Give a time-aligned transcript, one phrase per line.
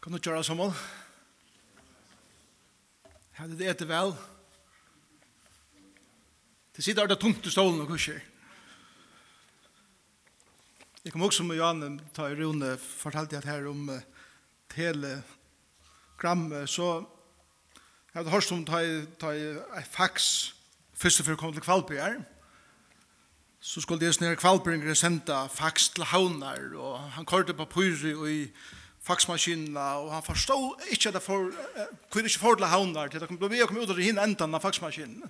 [0.00, 0.70] Kan du kjøre sammen?
[3.36, 4.14] Hadde det etter vel?
[6.72, 8.22] Det sitter det tungt i stolen og kurser.
[11.04, 14.00] Jeg kom også med Johan, ta i Rune, fortalte jeg her om uh,
[14.72, 20.32] telegram, så jeg hadde hørt om ta i, ta i uh, fax,
[20.96, 22.22] først og før kom til Kvalbyer,
[23.60, 28.30] så skulle det snere kvalbyrninger senda fax til havnar, og han kørte på Pyri og
[28.32, 28.44] i
[29.10, 31.52] faxmaskinerna och han förstod inte att det för
[32.10, 34.60] kunde inte fördla havnar till att komma med och komma ut ur hin ändan av
[34.60, 35.28] faxmaskinen.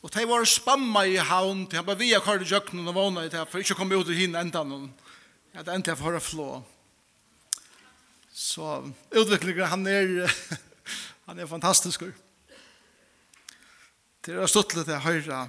[0.00, 3.24] Och det var spamma i havn till han bara via kvar i jöknen och vana
[3.24, 4.92] i det här för inte komma ut ur hin ändan.
[5.52, 6.62] Ja, det ändte jag för att flå.
[8.32, 10.34] Så utvecklingen, han är,
[11.24, 12.00] han är fantastisk.
[14.20, 15.48] Det är stått lite höjra.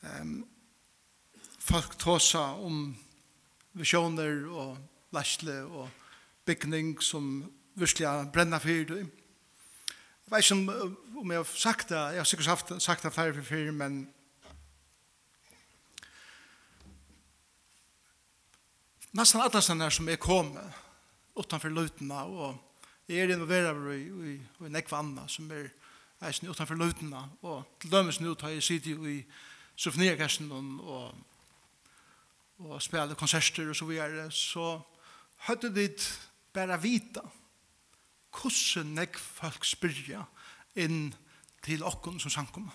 [0.00, 0.46] Um,
[1.58, 2.96] folk tåsa om
[3.76, 4.78] visjoner og
[5.12, 5.88] lærsle og
[6.46, 7.44] bygning som
[7.76, 9.06] virkelig brenner for det.
[10.26, 13.12] Jeg vet ikke om, om jeg har sagt det, jeg har sikkert haft, sagt det
[13.12, 14.08] flere for fire, men
[19.12, 20.56] nesten alle stedene som jeg kom
[21.36, 22.56] utenfor løtene, og
[23.08, 24.34] jeg er involveret i, i,
[24.66, 25.68] i nekva som er
[26.26, 29.20] eisen utenfor løtene, og til dømes nå tar jeg sitte i
[29.76, 31.12] Sofonia-kassen og
[32.58, 34.80] og spela konserter og så videre, så
[35.48, 35.88] hadde de
[36.52, 37.24] bare vita
[38.36, 40.22] hvordan nek folk spyrja
[40.76, 41.08] inn
[41.64, 42.72] til okkon som sankumma.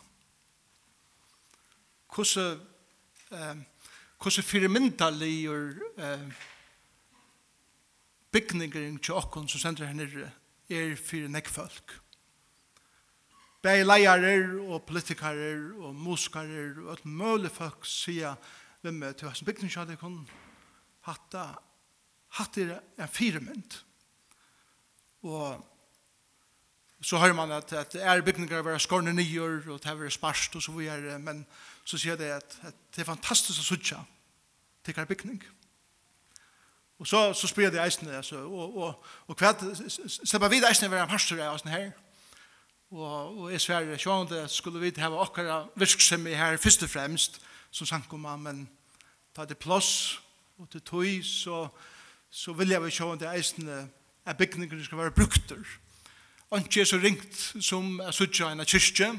[2.11, 2.61] Hvordan
[3.31, 3.61] eh,
[4.21, 6.31] hvordan firmyndaligur eh,
[8.31, 10.31] bygningering til okkon som sender her nere
[10.69, 11.97] er fyrir nek folk.
[13.61, 18.37] Begge leiarer og politikarer og muskarer og et mulig folk sier
[18.81, 20.23] Hvem er til hans bygningskjall jeg kun
[21.05, 21.43] hatta
[22.37, 23.77] hatt er en firemynd.
[25.27, 25.67] Og
[27.01, 30.61] så hører man at, at er bygninger være skårne nyer, og det er sparst og
[30.61, 31.45] så videre, men
[31.85, 34.03] så sier det at, at det er fantastisk å sutja
[34.85, 35.41] til hver bygning.
[37.01, 39.55] Og så, så spyr det eisen, altså, og, og, og hva,
[39.89, 41.91] slipper vi det eisen være en pastor av oss her,
[42.91, 47.41] og, og jeg sverre, sjående skulle vi ha okkara virksomhet her først og fremst,
[47.71, 48.65] som sankoma, men
[49.35, 50.19] ta det plåss
[50.59, 51.65] og til tøy, så,
[52.29, 53.85] så vil jeg vel sjå det eisende
[54.25, 55.63] at bygningene skal være brukter.
[56.51, 59.13] Anki er så ringt som er suttet en kyrkje,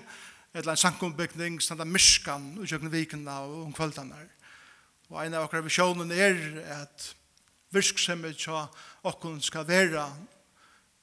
[0.54, 4.28] eller en sankombygning, standa myskan og kjøkken vikene og om kvaldan her.
[5.08, 6.36] Og en av akkurat visjonen er
[6.76, 7.06] at
[7.72, 8.66] virksomhet tja
[9.08, 10.04] okkon skal være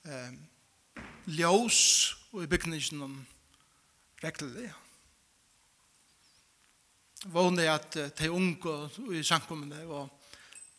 [0.06, 0.38] eh,
[1.34, 1.82] ljós
[2.30, 3.18] og i bygningen
[4.22, 4.70] reglelig.
[4.70, 4.89] Ja
[7.26, 10.10] vågne at de unge i samkommende, og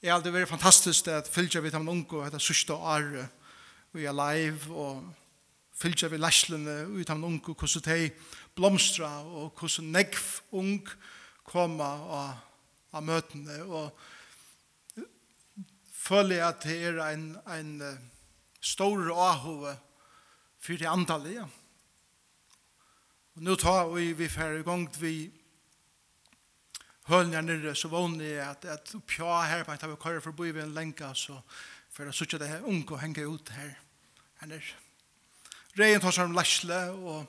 [0.01, 3.29] det er alltid veldig fantastisk at fylgja vi de unge, og det sørste året,
[3.93, 5.15] og jeg er live, og
[5.77, 8.11] fylgja vi læslene og de unge, hvordan de
[8.55, 10.89] blomstra, og hvordan negv ung
[11.45, 12.33] koma av,
[12.93, 13.91] av møtene, og
[15.93, 17.99] føler at det er en, en
[18.61, 19.77] stor åhove
[20.61, 21.45] for det andalige.
[23.37, 25.31] Og nå tar vi, vi fer i gang, vi
[27.11, 30.33] hølen her nere, så vågne jeg at, at pja her på en tabbe kører for
[30.33, 31.39] å bo i en lenka, så
[31.91, 33.75] for å sitte det her unge og henge ut her.
[34.41, 34.79] Her nere.
[35.79, 37.27] Reien tar seg om læsle, og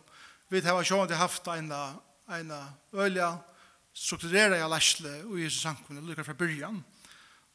[0.52, 2.54] vi har sjående haft en, en
[2.98, 3.34] ølja,
[3.94, 6.80] strukturerer jeg læsle i Jesu samkomne, lykker fra byrjan.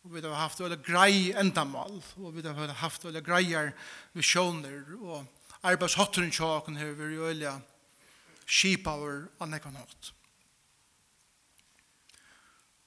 [0.07, 3.73] Og vi har haft veldig grei endamal, og vi har haft veldig greier
[4.15, 5.25] visjoner, og
[5.67, 7.57] arbeidshotteren sjåken her, vi har veldig
[8.47, 10.13] skipaver annekan hatt.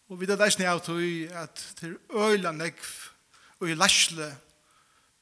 [0.10, 1.04] Og vi er deisne av tog
[1.38, 2.86] at til øyla nekv
[3.62, 4.30] og i lasle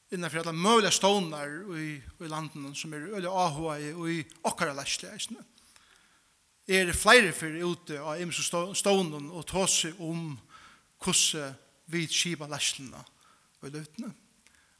[0.08, 4.72] innenfor alle mulige stånar i, i landen som er øyla ahua i, og i okkara
[4.72, 5.42] læsle eisne.
[6.68, 10.38] Er flere fyrir ute av imse stånen og tåse om
[11.04, 11.52] hvordan
[11.92, 13.02] vi kipa læslena
[13.60, 14.08] og løtene.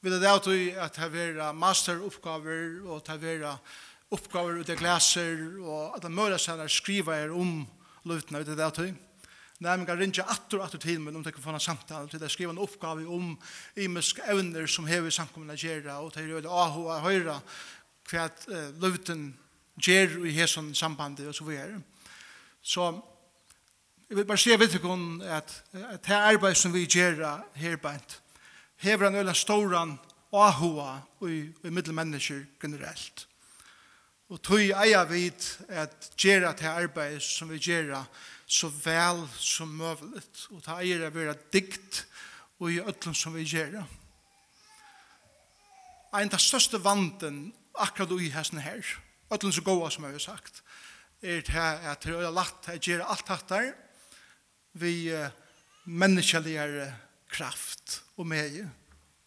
[0.00, 3.60] Vi er av tog at det er masteroppgaver og det er
[4.08, 7.66] oppgaver ut av glaser og at det mulige skriva er om
[8.08, 8.96] løtene ut av det av tog.
[9.58, 12.30] Næmingar ringer atter og atter til men om de kan få en samtale til å
[12.30, 13.32] skrive en oppgave om
[13.76, 17.40] imiske evner som hever samkomne gjerne og til å gjøre ahu og høyre
[18.08, 19.32] hva uh, løvden
[19.82, 21.82] gjør i hesson sambandet og så videre.
[22.62, 22.86] Så
[24.08, 27.42] jeg vil bare si jeg vet ikke om at, at det arbeid som vi gjør
[27.58, 28.20] her bænt
[28.78, 29.98] hever en øyla ståran
[30.32, 33.26] ahu og i, i middelmennesker generelt.
[34.28, 35.26] Og tog eier vi
[35.68, 38.02] at gjør det arbeid som vi gjør det
[38.48, 40.46] så vel som møvlet.
[40.54, 42.04] Og det eier å være dikt
[42.58, 43.82] og i ødlen som vi gjør.
[46.16, 48.80] En av største vanden akkurat i hesten her,
[49.30, 50.62] ødlen så gode som jeg har sagt,
[51.20, 53.60] er til at jeg har lagt å gjøre alt dette
[54.78, 55.10] vi
[55.84, 56.92] menneskeligere
[57.28, 58.60] kraft og med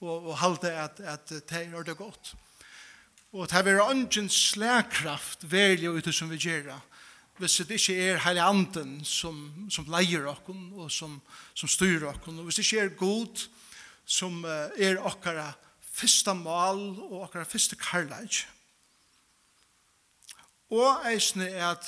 [0.01, 2.33] og, og halte at, at det er det godt.
[3.31, 6.79] Og det er vært ønsken slagkraft velje ut som vi gjør det
[7.37, 11.21] hvis det ikke er hele anden som, som leier oss og som,
[11.53, 12.27] som styrer oss.
[12.27, 13.47] og hvis det ikke er god
[14.05, 15.51] som er okkara
[15.91, 18.43] fyrsta mal og okkara fyrsta karlæg.
[20.71, 21.87] Og eisne er at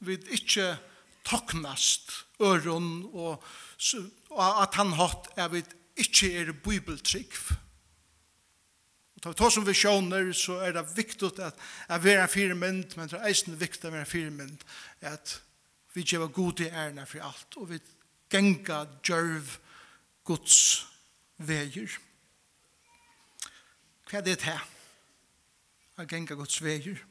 [0.00, 0.76] vi ikke
[1.26, 2.10] toknast
[2.42, 3.42] øron og,
[4.30, 5.62] og at han hatt er vi
[5.96, 7.54] ikke er bibeltrykv.
[9.26, 13.16] Då tar som visioner så är det viktigt att att vara en firmynd, men det
[13.16, 14.64] är eisen viktigt att vara en firmynd
[15.00, 15.42] att
[15.92, 17.80] vi ger god i ärna för allt och vi
[18.30, 19.58] gänga djörv
[20.24, 20.86] Guds
[21.36, 21.98] väger.
[24.12, 24.62] Vad är det här?
[25.94, 27.04] Att gänga Guds väger.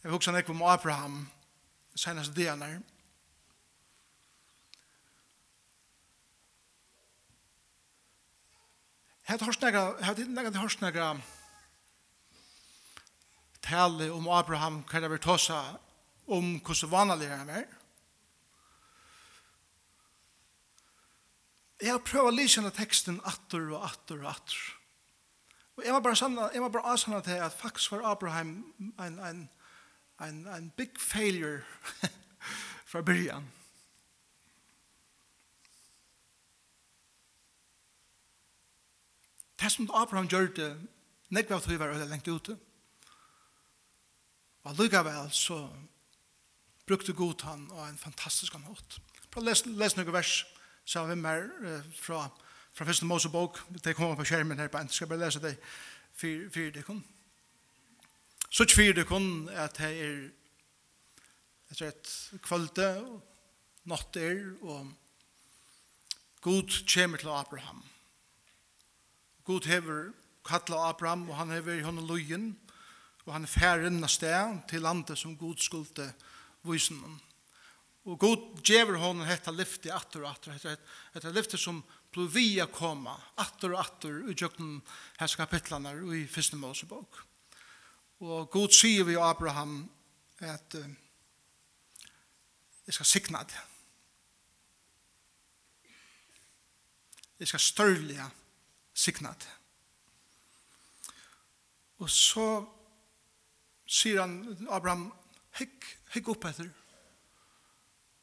[0.00, 1.28] Jag vill också om Abraham
[1.94, 2.82] senast delar
[9.32, 11.04] Hetta horsnaga, hetta hørt horsnaga
[13.64, 17.64] tale om Abraham hva det vil ta seg om hvordan vanlig han er.
[21.80, 24.60] Jeg har prøvd å lese denne teksten atter og atter og atter.
[25.78, 28.52] Og jeg var bare, sanna, jeg var bare asanna til at faktisk var Abraham
[29.00, 29.42] en, en,
[30.20, 31.64] en, en big failure
[32.92, 33.48] fra byrjan.
[39.62, 40.70] Det som Abraham gjør det,
[41.30, 42.56] nekva tog var øyla lengt ute.
[44.66, 45.68] Og lykkavel så
[46.86, 48.98] brukte god han og en fantastisk han hatt.
[49.38, 50.32] lese, lese noen vers,
[50.84, 51.46] så har vi mer
[51.94, 52.26] fra,
[52.74, 53.60] fra første Mosebok.
[53.84, 55.54] Det kommer på skjermen her på en, skal bare lese det
[56.10, 57.04] for, for det kun.
[58.50, 60.18] Så tvier det kun at det er
[61.70, 62.12] et rett
[62.42, 63.22] kvalitet og
[63.84, 64.90] natter og
[66.42, 67.91] god kommer til Abraham.
[69.44, 70.12] God hever
[70.46, 72.46] kattla Abraham, og han hever i hånden lojen,
[73.26, 76.08] og han færre av sted til landet som God skulle
[76.66, 77.20] vise noen.
[78.02, 80.74] Og God gjever hånden hetta lyfte atter og atter, hetta,
[81.14, 84.80] hetta lyfti som vi å koma, atter og atter, i jøkken
[85.20, 87.22] hans kapitlene og i første Mosebok.
[88.26, 89.84] Og God sier vi Abraham
[90.42, 90.90] at uh,
[92.86, 93.62] jeg skal sikne det.
[97.38, 98.26] Jeg skal størlige
[98.94, 99.46] signat.
[102.02, 102.46] Og så
[103.86, 105.10] sier han Abraham,
[105.58, 106.70] hikk, hikk opp etter.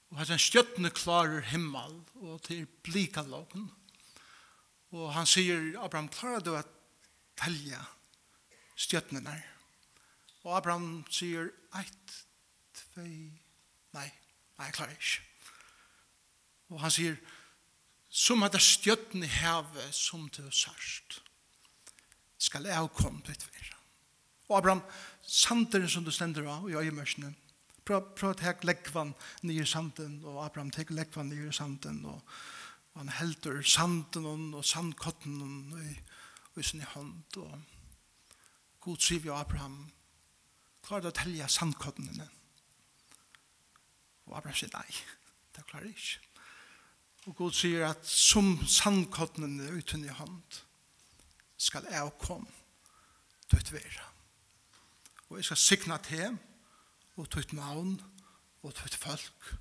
[0.10, 3.70] Og at en stjøttene klarer himmel, og til blika loven.
[4.98, 6.64] Og han sier, Abraham, klarer du å
[7.40, 7.82] telja
[8.80, 9.44] stjøttene der?
[10.48, 12.16] Og Abraham sier, eit,
[12.74, 13.30] tvei,
[13.94, 14.08] nei,
[14.58, 15.26] nei, jeg klarer ikke.
[16.74, 17.20] Og han sier,
[18.10, 21.22] som at stjøttene heve som du sørst,
[22.40, 23.78] skal jeg avkomme ditt vera.
[24.50, 24.82] Og Abraham,
[25.22, 27.34] sanderen som du stender av i øyemørsene,
[27.86, 29.14] prøv, prøv å ta lekvann
[29.46, 32.24] nye sanden, og Abraham tek lekvann nye sanden, og,
[32.94, 35.94] og han helter sanden og sandkotten i,
[36.58, 37.54] i sin hånd, og
[38.82, 39.84] god sier vi Abraham,
[40.86, 42.26] klarer du å telle sandkottene?
[44.30, 44.90] Og Abraham sier, nei,
[45.54, 46.29] det klarer jeg ikke.
[47.30, 50.56] Og Gud sier at som sandkottene uten i hånd
[51.62, 52.16] skal jeg og
[53.52, 54.08] til å være.
[55.30, 56.40] Og jeg skal sikne til
[57.22, 58.00] og til et navn
[58.64, 59.52] og til et folk.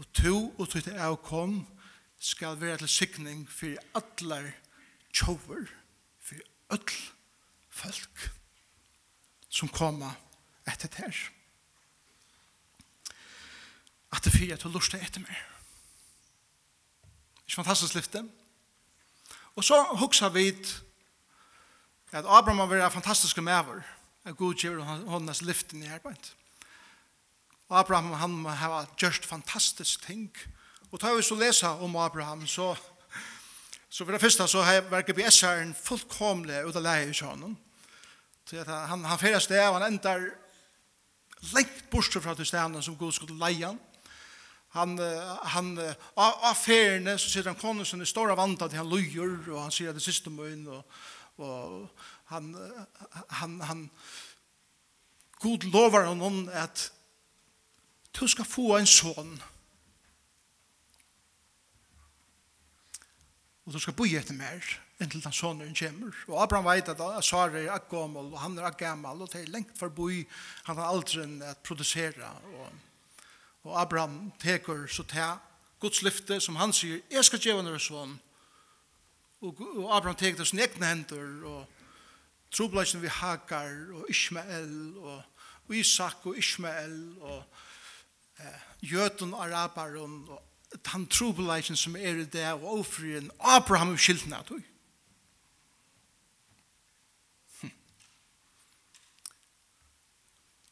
[0.00, 1.58] Og to og til et jeg kom
[2.16, 4.40] skal være til sikning for alle
[5.12, 5.68] tjover
[6.24, 6.40] for
[6.72, 7.04] alle
[7.68, 8.28] folk
[9.52, 10.16] som kommer
[10.64, 11.24] etter ter.
[14.12, 15.51] At det fyrer til å lusta etter meg.
[17.52, 18.24] Ikke fantastisk lyfte.
[19.56, 20.48] Og så hugsa vi
[22.12, 23.82] at Abraham var en fantastisk maver.
[24.24, 26.32] At Gud gjør hans lyfte i arbeid.
[27.68, 30.32] Og Abraham han ha gjort fantastisk ting.
[30.92, 32.76] Og tar vi så lesa om Abraham, så
[33.90, 37.58] så for det første så har var GPS-eren fullkomlig ut av leie i sjønnen.
[38.66, 40.24] Han, han fyrir sted, og han endar
[41.52, 43.80] lengt bort fra til stedene som Gud skulle leie han
[44.72, 44.98] han
[45.42, 45.78] han
[46.14, 49.92] av ferne så sitter han konsen i stora vanta till han lojor och han säger
[49.92, 50.90] det sista mun och
[51.36, 51.88] och
[52.24, 52.56] han
[53.28, 53.90] han han
[55.32, 56.92] god lovar honom att
[58.20, 59.42] du ska få en son
[63.64, 64.64] og du skal bo etter mer
[65.02, 66.14] inntil den sonen kommer.
[66.28, 69.78] Og Abraham vet at Sara er akkommel, og han er akkommel, og det er lengt
[69.78, 70.24] forbi,
[70.64, 72.30] han har aldri at produsere.
[72.54, 72.68] Og,
[73.62, 75.38] Og Abraham teker så til
[75.80, 78.14] Guds lyfte som han sier, jeg skal gjøre henne sånn.
[79.42, 85.74] Og, og Abraham teker det sine egne hender, og trobladsen vi Hagar, og Ishmael, og,
[85.74, 87.40] Isak, og Ishmael, og
[88.38, 88.60] eh,
[88.92, 90.42] Jøten, Arabaren, og
[90.86, 94.62] han trobladsen som er i det, og ofrien, Abraham er skiltene av tog.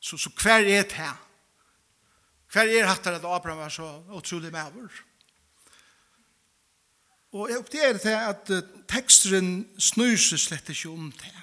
[0.01, 1.19] Så, så hver er det her?
[2.53, 4.89] Hver er hattar at Abraham var så utrolig maver?
[7.33, 8.51] Og jeg oppdager det at
[8.91, 11.37] teksteren snur seg slett ikke om det.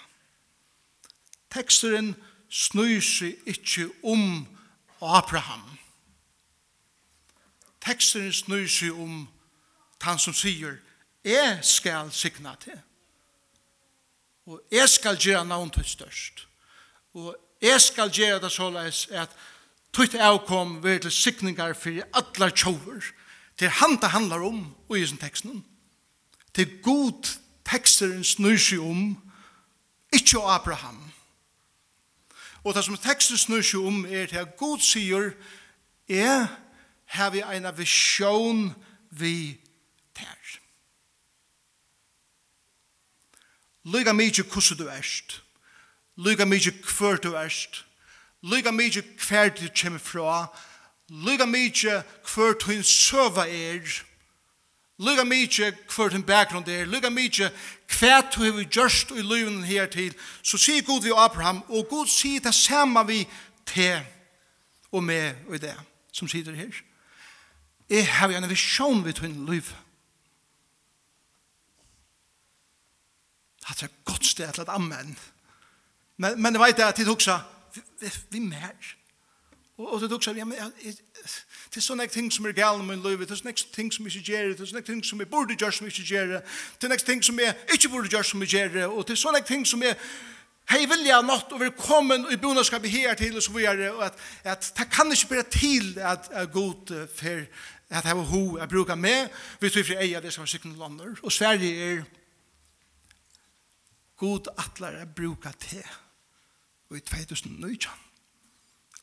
[1.54, 2.12] Teksteren
[2.52, 4.44] snur seg ikke om
[5.02, 5.64] Abraham.
[7.82, 9.24] Teksteren snur seg om
[10.04, 10.78] han som sier,
[11.24, 12.78] jeg skal sikna til.
[14.48, 16.48] Og jeg skal gjøre navn til størst.
[17.14, 19.32] Og jeg skal gjøre det såleis at
[19.94, 23.02] Tutt avkom vi til sikningar fyrir allar tjóver.
[23.58, 25.66] Til han det handlar om og i sin teksten.
[26.54, 29.16] Til god teksteren snur seg om
[30.14, 31.00] ikkje og Abraham.
[32.64, 35.34] Og det som teksten snur seg om er til at god sier
[36.10, 36.48] er
[37.08, 38.74] har vi en visjon
[39.10, 39.58] vi
[40.16, 40.60] ter.
[43.88, 45.42] Lyga mykje hvordan du erst.
[46.18, 47.87] Lyga mykje hver du erst
[48.44, 50.48] Lyga mykje hver du kommer fra,
[51.10, 52.04] lyga mykje
[52.34, 53.82] hver du søva er,
[55.00, 57.50] lyga mykje hver du bakgrunn er, lyga mykje
[58.00, 60.14] hver du har gjørst i lyven her til,
[60.44, 63.24] så sier Gud vi Abraham, og Gud sier det samme vi
[63.66, 64.06] til
[64.92, 65.76] og med og det
[66.14, 66.84] som sier det her.
[67.90, 69.68] Jeg har en visjon vid hun liv.
[73.62, 75.18] Det er et godt sted til et amen.
[76.18, 77.44] Men, men jeg vet at jeg tog seg,
[78.30, 78.96] vi mer.
[79.78, 83.20] Og, og du seg, ja, men, det er sånne ting som er gale med min
[83.20, 85.78] det er sånne ting som ikke gjør, det er sånne ting som jeg burde gjøre
[85.78, 88.88] som ikke gjør, det er sånne ting som jeg ikke burde gjøre som jeg gjør,
[88.88, 89.94] og det er sånne ting som jeg
[90.72, 94.72] hei vilja nått og velkommen i bonderskapet her til og så videre, og at, at
[94.80, 97.46] det kan ikke bare til at, at god for
[97.88, 99.30] at jeg var ho jeg bruker med,
[99.62, 102.04] vi tror for eier det som er sikkert lander, og Sverige er
[104.18, 105.86] god atler jeg bruker til
[106.96, 107.90] i 2019.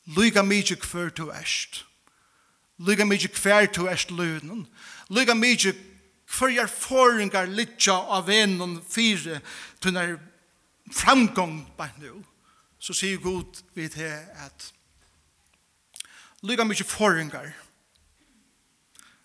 [0.05, 1.85] Lyga mykje kvar to erst.
[2.77, 4.67] Lyga mykje kvar to erst lønnen.
[5.09, 5.73] Lyga mykje
[6.27, 9.41] kvar jeg foringar litja av vennen fire til
[9.81, 10.17] tunnar
[10.91, 12.23] framgång bare nu.
[12.79, 14.03] Så sier god vi til
[14.45, 14.73] at
[16.43, 17.53] lyga mykje foringar.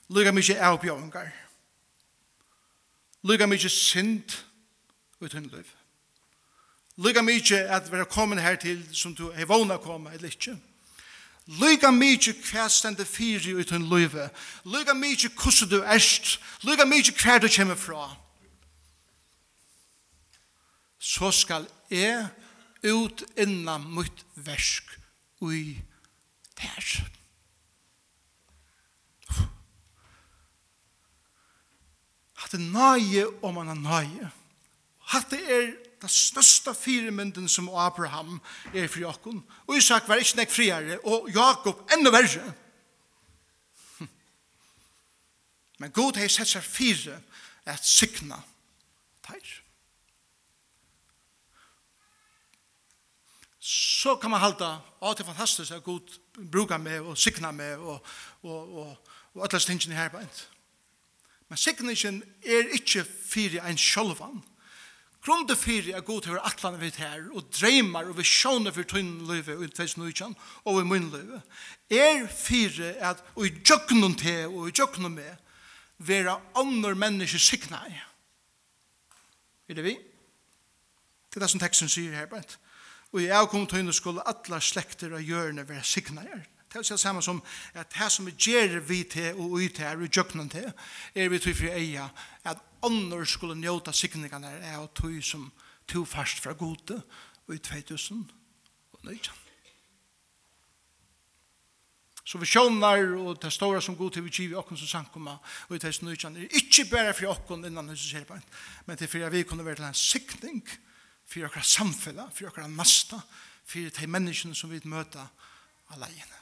[0.09, 1.33] Lyga mykje avbjøringar.
[3.23, 4.41] Lyga mykje synd
[5.21, 5.80] ut hun liv.
[7.01, 10.57] Lyga mykje at vera kommen her til som du er vana koma, eller ikkje.
[11.61, 14.29] Lyga mykje hva stendet fyri ut hun løyve.
[14.69, 16.37] Lyga mykje hvordan du erst.
[16.63, 18.11] Lyga mykje hva du kommer fra.
[20.99, 22.29] Så skal jeg
[22.85, 24.85] ut innan mitt versk
[25.41, 25.81] ui
[26.61, 26.91] der.
[32.41, 34.31] Hatt er nøye om man er nøye.
[35.13, 38.41] Hatt er den største firemynden som Abraham
[38.75, 39.43] er fri Jakob.
[39.67, 42.53] Og Isak var ikke nek friere, og Jakob enda verre.
[45.81, 47.21] Men god har sett seg fire
[47.69, 48.41] at sykna
[49.27, 49.57] teir.
[53.61, 56.15] Så kan man halda, å, det er fantastisk at god
[56.51, 58.01] brukar meg og sykna meg og,
[58.43, 60.23] og, og, og alle tingene her på
[61.51, 64.41] Men sykningen er ikke fire en sjølvan.
[65.25, 69.59] Grunde fyrir er god til atlan vi her, og dreymar og visjoner for tøyne løyve
[69.65, 71.43] i 2019 og i munn løyve,
[71.91, 75.27] er fyrir at og i djøknum te og i djøknum me
[75.99, 77.99] vera andre menneske sikna i.
[79.69, 79.99] Er det vi?
[81.29, 82.57] Det er det som teksten sier her, brent.
[83.13, 86.41] Og i avkom tøyne skulle atla slekter av hjørne vera sikna i.
[86.71, 87.43] Det er det samme som
[87.75, 90.65] at det som vi gjer vi til og ut her i djøknum te,
[91.15, 92.09] er vi tøy for eia
[92.47, 95.51] at ånder skulle njóta sikningene er av tog som
[95.91, 97.01] tog fast fra gode
[97.51, 98.25] i 2000
[98.93, 99.39] og nøytjan.
[102.25, 105.33] Så vi sjånar og det stora som god til vi giv i okken som sankumma
[105.67, 108.45] og i 2019 er ikkje bare for okken innan huset serbein,
[108.87, 110.63] men til fyrir vi kunne være til en sikning
[111.27, 113.19] for okra samfella, for okra nasta,
[113.65, 115.27] for de menneskene som vi møta
[115.95, 116.39] alene.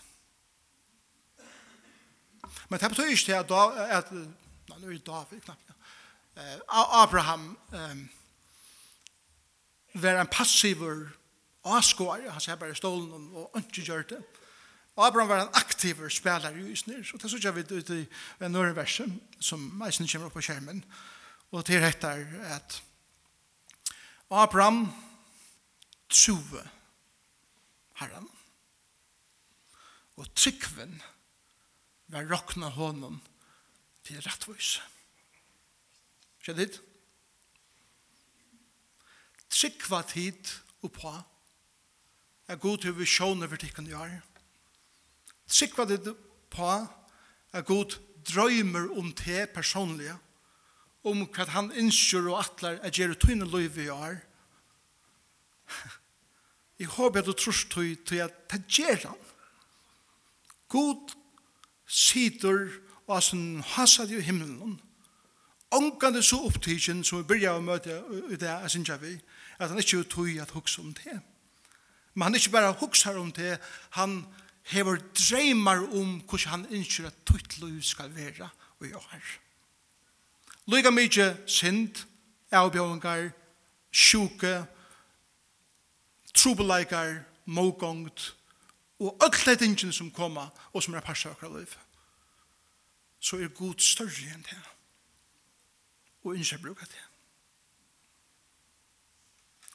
[2.68, 5.77] Men det betyr ikke at, at, at, at, at, at, at, at, at, at, at,
[6.68, 8.08] Abraham um,
[9.94, 11.08] var en passiver
[11.64, 14.20] avskåare, han sier bare stålen og ikke gjør det.
[14.98, 18.06] Abraham var en aktiv spelare i Ysnir, Så det sier vi ut i
[18.40, 19.06] en nøyre verse
[19.40, 20.82] som eisen kommer opp på skjermen,
[21.50, 22.82] og til rettar at
[24.30, 24.88] Abraham
[26.10, 26.64] trove
[28.00, 28.28] herren,
[30.16, 31.02] og tryggven
[32.08, 33.20] var rokna honom
[34.04, 34.82] til rettvoise.
[36.42, 36.78] Skjønner dit?
[39.48, 40.52] Tryggva tid
[40.86, 41.16] oppa
[42.48, 44.14] er god til visjoner for tikkene gjør.
[45.48, 46.72] Tryggva tid oppa
[47.56, 47.96] er god
[48.28, 50.16] drøymer om te personlige,
[51.08, 54.18] om hva han innskjør og atler er gjør tøyne løyve gjør.
[56.78, 59.22] Jeg håper at du tror tøy til at det gjør han.
[60.68, 61.14] God
[61.88, 62.68] sitter
[63.06, 64.76] og har sin hasad i himmelen
[65.70, 68.00] ångande så opptidsen som vi byrja å møte
[68.32, 69.14] i det jeg synes jeg vi,
[69.58, 71.18] at han ikke tog at hukse om det.
[72.14, 73.58] Men han ikke bare hukser om det,
[73.90, 74.24] han
[74.62, 78.48] hever dreymar om hvordan han innskjer at tøyt liv skal være
[78.80, 79.28] og gjør her.
[80.68, 82.04] Lyga mykje synd,
[82.52, 83.30] avbjøringar,
[83.92, 84.66] sjuke,
[86.34, 88.34] trobeleikar, mågångt,
[88.98, 91.76] og öll leit ingen som kommer og som er passet akkurat liv,
[93.20, 94.58] så er god større enn det
[96.28, 97.04] og ikke bruke det.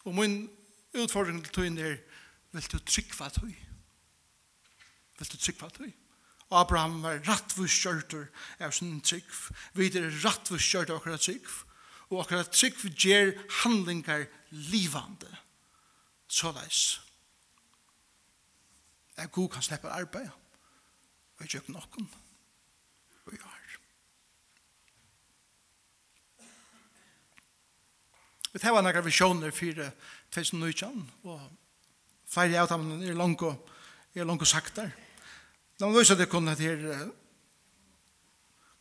[0.04, 0.50] Og min
[1.00, 1.98] utfordring til tøyen er,
[2.52, 3.54] vil du trykva tøy?
[5.20, 5.92] Vil du trykva tøy?
[6.54, 8.28] Abraham var rattvurskjørter
[8.62, 9.40] av sin trykv.
[9.74, 11.56] Vi er rattvurskjørter av akkurat trykv.
[12.12, 13.34] Og akkurat trykv gjør
[13.64, 15.32] handlingar livande.
[16.28, 16.84] Så leis.
[19.18, 20.30] Jeg god kan slippe arbeid.
[21.38, 22.10] Og jeg gjør noen.
[23.26, 23.63] Og jeg har.
[28.54, 29.80] Vi tar en akkurat visjoner for
[30.36, 31.42] 2019, og
[32.30, 33.70] ferie av dem er langt og
[34.14, 34.92] er langt og sagt der.
[35.80, 36.84] Da må vi vise at det kunne til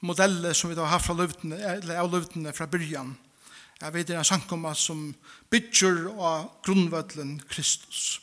[0.05, 3.15] modeller som vi har haft fra løvdene, eller av løvdene fra byrjan.
[3.81, 5.09] Jeg vet det er en sankomma som
[5.51, 8.21] bygger av grunnvødlen Kristus.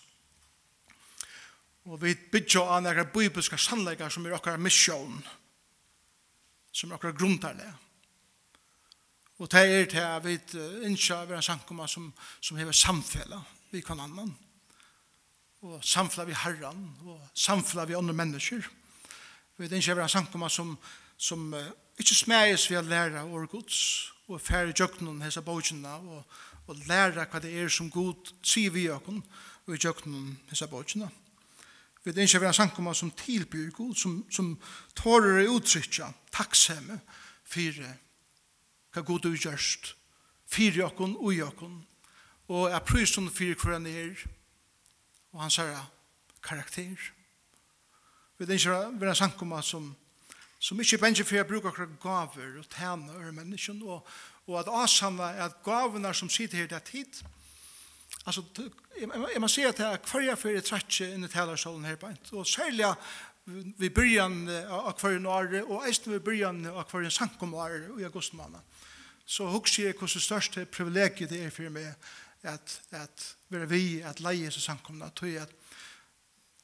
[1.89, 5.17] Og vi bygger av noen bibelske sannlegger som er okkar misjon,
[6.71, 7.73] som er okkar grunntarlige.
[9.39, 13.39] Og det er til at vi ikke vi en sankumma som, som hever samfella
[13.71, 14.33] vi kan annan.
[15.61, 18.67] Og samfla vi herran, og samfla vi andre mennesker.
[19.57, 20.77] Vi er ikke vi er en sankumma som,
[21.17, 21.59] som uh,
[21.99, 23.79] ikke smeges vi å lære vår gods,
[24.27, 26.23] og færre jøknun hese bókina, og,
[26.67, 29.23] og lære hva det er som god sier vi jøknun,
[29.67, 31.09] og i jøknun hesa bókina.
[32.03, 34.53] Vi er ikke vi er en sankumma som tilbyr god, som, som
[34.95, 36.99] tårer utrykja takksemme
[37.43, 37.87] fyrir
[38.93, 39.93] hva god du gjørst,
[40.49, 41.77] fyre jokken og jokken,
[42.49, 44.25] og jeg pryser hun fyre hver han er,
[45.31, 45.85] og hans herre
[46.43, 47.09] karakter.
[48.37, 49.91] Vi vet ikke hva er en sankumma som,
[50.59, 54.07] som ikke er bensje for jeg bruker akkurat gaver og tæna over mennesken, og,
[54.47, 57.21] og at asanna er at gavene som sitter her det tid,
[58.25, 58.43] altså,
[58.99, 62.33] jeg, jeg må si at jeg hver jeg fyrir tretje inn i talersalen her beint,
[62.33, 62.87] og særlig
[63.77, 68.61] vi byrjan av kvarjen åre, og eisen vi byrjan av kvarjen sankom åre i augustmannen,
[69.29, 71.91] så hugser jeg hvordan største privilegiet det er for meg
[72.43, 75.53] at, at være vi, at leie Jesus sankomna, tog at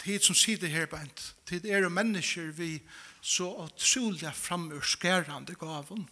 [0.02, 2.80] tid som sitter her bænt, tid er jo mennesker vi
[3.22, 6.08] så utrolig framurskærande gaven,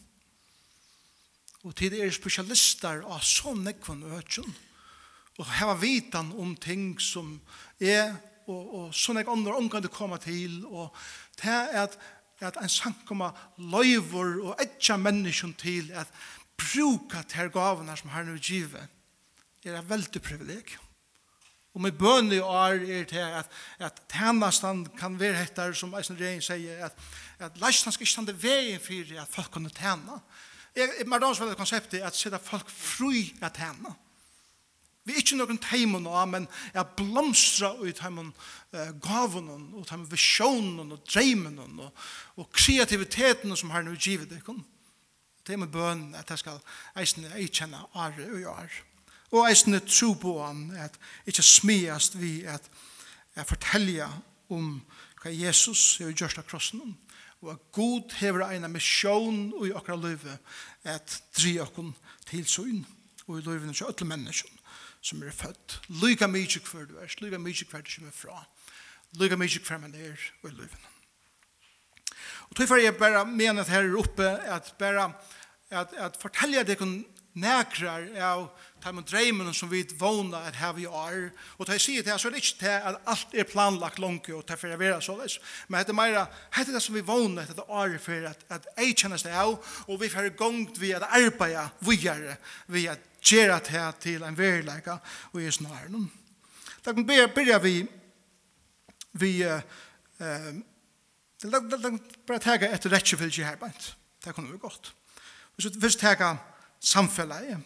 [1.63, 7.39] og tid er spesialister av sånne kvann og hava vitan om ting som
[7.79, 8.13] er
[8.47, 10.93] og, og sånne jeg omgang til å til, og
[11.41, 11.97] det er at,
[12.43, 16.07] at en sankumma løyver og etja menneskjen til at
[16.59, 18.89] bruka til gavene som har nu givet,
[19.63, 20.75] er et veldig privileg.
[21.73, 26.19] Og med bøn i år er det at, at tjennestand kan være etter, som Eisen
[26.19, 26.97] Reyn sier, at,
[27.39, 30.19] at leisene skal ikke stande veien for at folk kan tjene.
[30.75, 32.59] Jeg, jeg, jeg, jeg, jeg, jeg, jeg, jeg, jeg, jeg, jeg,
[33.01, 34.02] jeg, jeg, jeg,
[35.03, 38.31] Vi er ikke noen teimen av, men jeg blomstrer ut teimen
[38.71, 41.89] uh, gaven og teimen visjonen og dreimen og,
[42.39, 44.47] og kreativiteten som har noe givet deg.
[45.43, 46.61] Det er med bøn at jeg skal
[46.95, 48.81] eisne kjenne are og jar.
[49.33, 50.95] Og eisne tro på han at
[51.27, 52.69] ikke smiast vi at
[53.35, 54.07] jeg fortelja
[54.53, 54.77] om
[55.19, 56.95] hva Jesus er i av krossen
[57.43, 60.37] og at God hever eina misjon i okra løyve
[60.87, 61.91] at dri okken
[62.29, 62.85] til søgn
[63.27, 64.62] og i løyven til alle menneskene
[65.03, 65.81] som er født.
[66.01, 68.43] Lyga mykje hver du er, lyga mykje hver du kommer fra,
[69.19, 70.89] lyga mykje hver man er og i løven.
[72.49, 75.11] Og tog for jeg bare mener at her oppe at bare
[75.73, 76.81] at, at fortelle deg
[77.33, 78.49] nekrar av
[78.83, 81.31] de dreimene som vi vågna at her vi er.
[81.57, 84.29] Og da jeg sier det, så er det ikke til at alt er planlagt langt
[84.29, 85.15] og det er vera så.
[85.67, 86.19] Men det er mer,
[86.55, 89.33] det er det som vi vågna at det er for at, at jeg kjennes det
[89.33, 94.37] av, og vi får gongt vi at arbeida videre, vi at gjøre det til en
[94.37, 94.99] verilega
[95.31, 96.11] og i snaren.
[96.83, 97.77] Da kan vi begynne vi
[99.13, 99.43] vi
[101.43, 103.57] Det er bare tega etter rettjefylgje her,
[104.23, 104.93] det kunne vi godt.
[105.55, 106.37] Hvis vi tega
[106.83, 107.57] samfellet.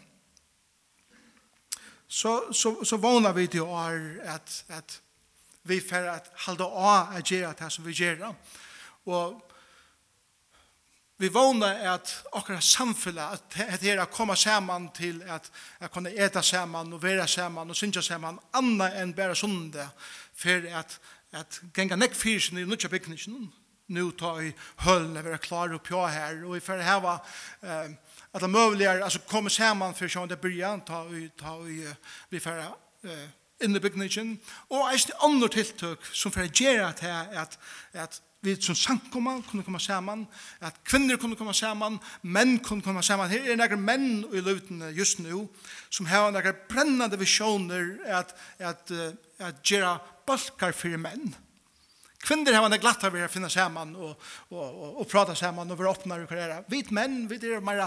[2.08, 5.02] Så, så, så vågner vi till år at, at
[5.64, 8.34] vi får at halde å att det som vi gjør.
[9.06, 9.42] Og
[11.18, 15.92] vi vånar att åkra samfälla att, att det är att komma samman till att, att
[15.92, 19.90] kunna äta samman och vara samman och synja samman annat än bara sunda
[20.34, 21.00] för at
[21.32, 23.52] att gänga näck fyrsen i nutja bygningen,
[23.88, 27.00] nu ta i höll när vi är klara upp jag här och för det här
[27.00, 27.20] var
[27.62, 27.92] eh,
[28.32, 31.94] att det möjliga alltså kommer samman för sjön det början ta i ta i
[32.30, 37.04] vi får eh, in the beginning och är det andra som för att göra att
[37.36, 37.60] att
[37.94, 40.28] att vi som samkomma kunne komme saman,
[40.60, 43.30] at kvinner kunne komme saman, menn kunne komme saman.
[43.30, 45.48] Her er några menn i løvdene just nu,
[45.90, 49.98] som har nekker brennende visjoner at, at, at, at gjøre
[50.28, 51.34] balkar for menn.
[52.24, 54.16] Kvinner har en glatt av å finne sammen og,
[54.50, 56.64] og, og, og prate sammen og være åpne og karriere.
[56.72, 57.84] Vi menn, vi er mer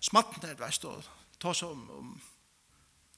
[0.00, 1.02] smattende, du vet, og
[1.42, 2.12] ta oss om, om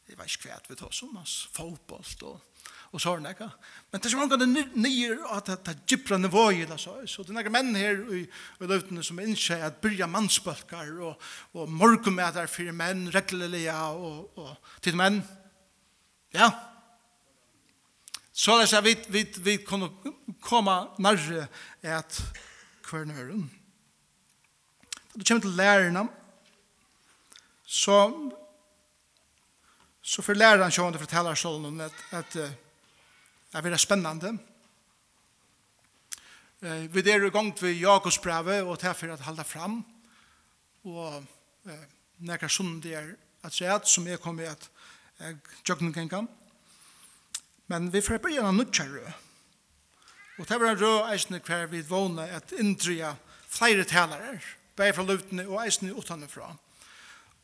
[0.09, 3.49] jeg vet ikke hva vi tar oss om, altså, fotboll og, og sånn, ikke?
[3.91, 6.97] Men det er så mange nye, nye at det er gypra nivåer, altså.
[7.11, 11.33] Så det er noen menn her i, i løvdene som innskjer at byrja mannsbølger og,
[11.57, 15.21] og morgumæter for menn, reglelige og, og til menn.
[16.35, 16.53] Ja, ja
[18.35, 19.93] Så det er vi, vi, vi kunne
[20.43, 21.47] komme nærre
[21.87, 22.17] et
[22.83, 23.47] kvernøren.
[25.15, 26.09] Da du kommer til lærerne,
[27.63, 27.99] så,
[30.03, 32.51] så får læreren se om det forteller sånn om at, at det
[33.55, 34.35] er veldig spennende.
[36.59, 39.83] Eh, vi er i gang til Jakobs brevet og til for å holde fram.
[40.91, 41.23] Og
[41.71, 41.91] eh,
[42.27, 43.15] er sånn det er
[43.47, 44.71] at som jeg kommer til at
[45.21, 46.33] jeg gjør noen
[47.67, 49.13] Men vi får begynne en rød.
[50.39, 53.15] Og det var en rød eisne hver vi vågne at inndrya
[53.49, 54.41] flere talere,
[54.77, 56.57] bare fra luftene og eisne utanifra.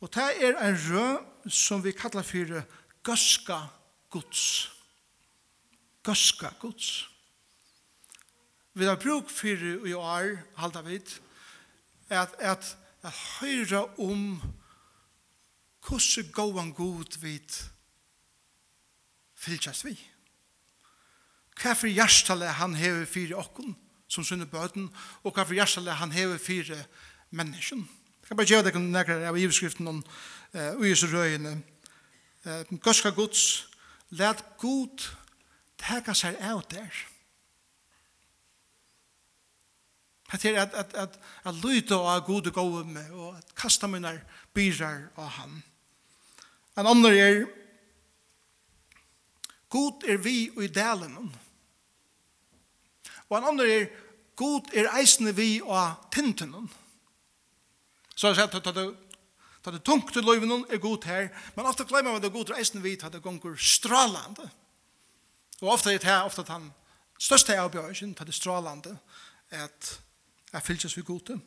[0.01, 2.63] Og det er en rød som vi kallar for
[3.03, 3.59] gøska
[4.09, 4.71] gods.
[6.03, 7.07] Gøska gods.
[8.73, 11.21] Vi har bruk for i år, halda vidt,
[12.09, 14.41] at, at, at høyre om
[15.87, 17.71] hvordan gåan god vidt
[19.35, 20.10] fylkjast vi
[21.61, 23.75] hva for hjertale han hever fire okken,
[24.11, 24.89] som sunne bøten,
[25.23, 26.79] og hva for hjertale han hever fire
[27.29, 27.85] mennesken.
[28.21, 30.01] Jeg kan bare gjøre det nekker av iveskriften om
[30.55, 31.57] uh, ujes røyene.
[32.45, 33.67] Uh, Gøska gods,
[34.09, 35.09] let god
[35.81, 37.07] teka seg av der.
[40.31, 43.87] Det er at, at, at, at lyde av god og gode med, og at kasta
[43.87, 44.13] mine
[44.55, 45.57] byrar av han.
[46.79, 47.41] En andre er,
[49.69, 51.50] god er vi og i delen, og
[53.31, 53.85] Og en andre er,
[54.35, 56.51] god er eisende vi og tinten.
[58.15, 58.83] Så jeg sier, at det,
[59.71, 62.83] er tungt til løyven er god her, men ofte glemmer man det god er eisende
[62.83, 64.49] vi, at det gonger strålande.
[65.61, 66.67] Og ofte er det her, ofte at han,
[67.19, 68.97] største av bjørsen, til det strålande,
[69.49, 70.01] at
[70.51, 71.41] jeg fylkes vi god til.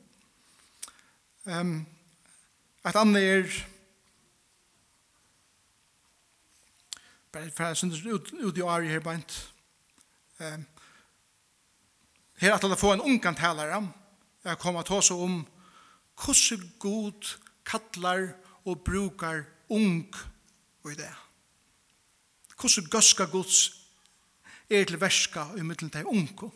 [1.45, 1.87] Um,
[2.89, 3.65] et andre er,
[7.33, 9.21] bare for jeg synes ut, ut i året her bare
[10.41, 10.65] um,
[12.41, 13.81] Her at han få en ungan talare,
[14.45, 15.45] jeg kommer til oss om
[16.15, 20.15] hvordan god kattlar og brukar ung
[20.85, 21.13] i det.
[22.61, 23.85] Hvordan gøska gods
[24.71, 26.51] er til verska i middelen til unko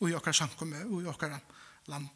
[0.00, 1.38] og i okkar samkomme og i okkar
[1.90, 2.08] land.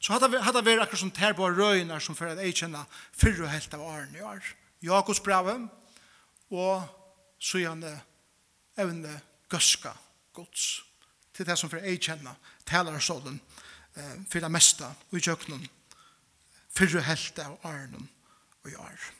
[0.00, 3.46] Så hadde vi, hadde vi akkurat som terbo røyner som fyrir at jeg kjenner fyrre
[3.46, 4.42] og helt av åren i år.
[4.82, 5.56] Jakobs brave
[6.50, 6.82] og
[7.38, 7.92] så gjerne
[8.78, 9.94] evne gøska
[10.36, 10.85] gods
[11.36, 13.40] til det som for jeg kjenner, taler sånn,
[13.96, 15.68] eh, for det meste, og i kjøkkenen,
[16.76, 18.08] fyrre helte av arnen
[18.64, 19.10] og i ar.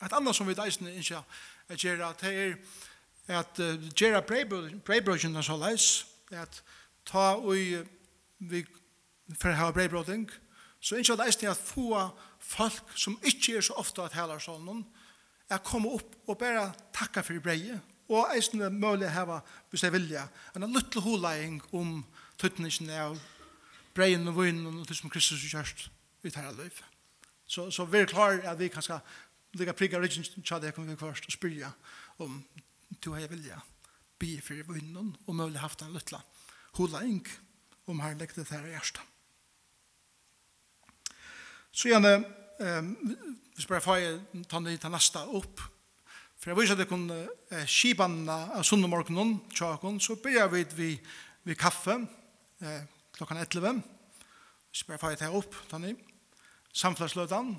[0.00, 1.20] Et annet som vi deisen ikke
[1.68, 2.56] er gjerra, det er
[3.30, 6.62] at uh, gjerra breibrøkken er så leis, at
[7.06, 7.84] ta og
[8.38, 8.64] vi
[9.38, 10.24] for å ha breibrøkken,
[10.80, 12.00] så ikke er deisen at få
[12.40, 14.82] folk som ikke er så ofte at heller sånn,
[15.50, 17.78] er komme opp og bare takke for breiet,
[18.10, 22.00] og eisne mulig heva hvis jeg vilja en luttel hulaing om
[22.40, 23.18] tøtningen av
[23.94, 25.88] breien og vinen og det som Kristus har kjørst
[26.24, 26.82] i her liv.
[27.46, 29.00] så, så vi er klar at vi kan skal
[29.54, 31.70] ligga prigga origin tja det kommer vi først og spyrja
[32.18, 32.42] om
[33.04, 33.60] du har vilja
[34.18, 36.20] bi for vinen og mulig haft en luttla
[36.78, 37.26] holeing
[37.86, 39.00] om her legget det her i hjersta
[41.72, 42.16] så gjerne
[42.58, 42.94] um,
[43.54, 45.62] hvis bare jeg får jeg ta ned til neste opp
[46.40, 47.16] For jeg viser at jeg kunne
[47.52, 50.90] eh, skibanna av sunnumorgenen, tjakon, så begynner vi vi,
[51.44, 51.98] vi kaffe
[52.64, 53.82] eh, klokkan 11.
[54.72, 55.98] Så bare får jeg ta opp, tannig.
[56.72, 57.50] Samflagsløtan.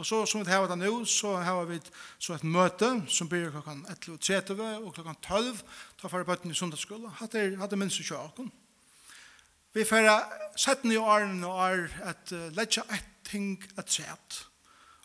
[0.00, 1.76] Og så, som vi har det nå, så har vi
[2.16, 5.60] så et møte som begynner klokkan 11.30 og klokkan 12.
[6.00, 7.12] Ta for bøtten i sundagsskolen.
[7.20, 8.48] Hatt er, hatt er minst tjakon.
[9.76, 10.08] Vi får
[10.56, 14.40] sette nye årene og er at uh, letja et ting at sett.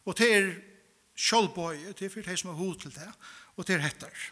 [0.08, 0.54] Og til
[1.16, 3.12] sjálvbøye, det er for de som er hod til det,
[3.56, 4.32] og det er hettar.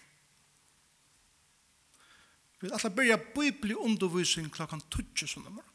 [2.60, 5.70] Vi vil alltid begynne bibli undervisning klokkan 20 sånne morgen.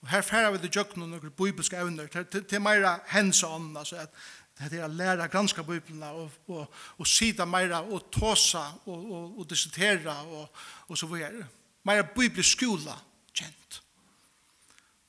[0.00, 4.04] Og her færer vi til jøkken og noen bøybelske evner, til meira hands on, altså
[4.04, 8.94] at det er å lære granska bibelna og, og, og sida mer og tåsa og,
[8.96, 11.44] og, og dissertera og, og så videre.
[11.84, 12.94] Mer biblisk skola
[13.36, 13.80] kjent.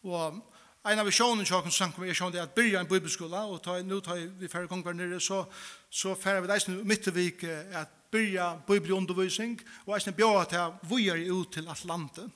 [0.03, 0.41] Og
[0.87, 3.99] en av visjonen til åkken som er sånn at byrja en bibelskola, og ta, nå
[4.03, 5.43] tar vi færre gonger nere, så,
[5.91, 7.43] så færre vi deisen midtvik
[7.75, 12.31] at byrja bibelundervisning, og eisen bjør at jeg vujer ut til Atlanten.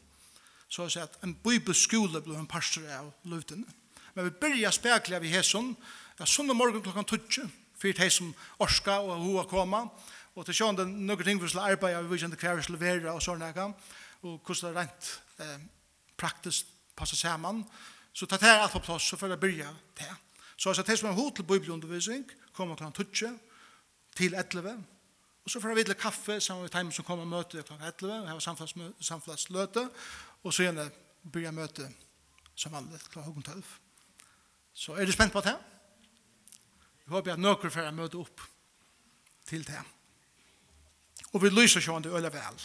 [0.72, 3.64] Så jeg sier at en bibelskola blir en pastor av luten.
[4.16, 5.74] Men vi byrja spekla vi hesson,
[6.20, 7.48] ja, sundag morgen klokkan 12,
[7.80, 9.86] fyrt hei som orska og hoa koma,
[10.36, 13.24] og til sjående noen ting vi skulle arbeide, vi kjente hver vi skulle være og
[13.24, 13.52] sånne,
[14.22, 15.10] og hvordan det rent
[15.40, 15.58] eh,
[16.20, 17.64] praktisk passer sammen,
[18.14, 20.12] Så ta det alt på plass, så får jeg byrja det.
[20.58, 23.30] Så altså, det som er hod til bibelundervisning, kommer klant tutsi,
[24.16, 24.84] til 11,
[25.44, 28.22] og så får jeg videre kaffe, sammen med timen som kommer og møter klokken 11,
[28.22, 29.90] og har var samflatsløte,
[30.44, 30.90] og så gjerne
[31.32, 31.88] byrja møte
[32.56, 33.64] som alle klokken hokken 12.
[34.74, 35.56] Så er du spent på det?
[37.06, 38.44] Jeg håper at noen får jeg møte opp
[39.50, 39.82] til det.
[41.32, 42.62] Og vi lyser sånn det øyne vel.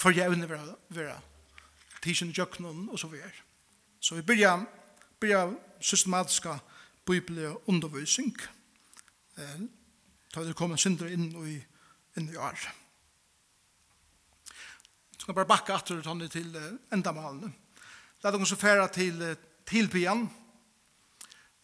[0.00, 0.50] Hvor jeg unner
[0.88, 1.18] være
[2.04, 3.43] tidsen i jøkkenen og så videre.
[4.04, 4.66] Så vi börjar,
[5.20, 6.60] börjar systematiska
[7.06, 8.36] bibelundervisning.
[9.36, 9.60] Eh,
[10.32, 11.64] tar det kommer synder in i,
[12.20, 12.58] inn i år.
[15.16, 17.52] Så kan bara backa att ta det till eh, ändamålen.
[18.20, 20.28] Lät oss färra till eh, tillbyan.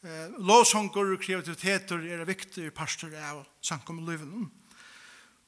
[0.02, 4.28] Eh, Låsånger och kreativiteter är pastor viktiga parster av samkommunlivet.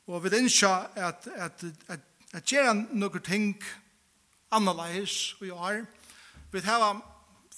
[0.07, 2.01] Og vi ønsker at, at, at,
[2.33, 3.65] at gjøre noen ting
[4.51, 5.87] annerledes i år,
[6.53, 7.01] Vi har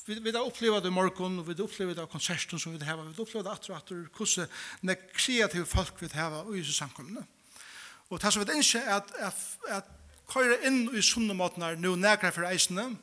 [0.07, 2.97] vi vi har upplevt det morgon, och vi har upplevt det konserten som vi har,
[2.97, 4.49] vi har upplevt att att kusse
[4.81, 7.25] när kreativa folk vi har i så samkomna.
[8.11, 9.35] Og det som vi ikke er at, at,
[9.69, 9.85] at
[10.29, 12.97] køyre inn i sunne måten her, nå nægra for eisene,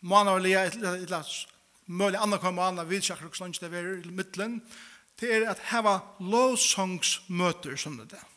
[0.00, 1.24] måneder og lia, et eller
[1.86, 4.60] mulig andre kommer andre, vil ikke akkurat slags det være i midtelen,
[5.20, 8.28] det er at heva lovsongsmøter, som det er.